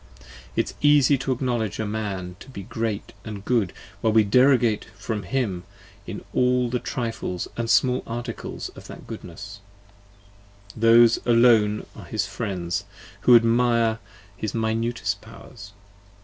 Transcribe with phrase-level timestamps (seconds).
[0.55, 4.85] It is easy to acknowledge a man to be great & good while we Derogate
[4.97, 5.63] from him
[6.07, 9.59] in the trifles & small articles of that goodness:
[10.75, 12.85] Those alone are his friends,
[13.19, 13.99] who admire
[14.35, 15.71] his minutest powers.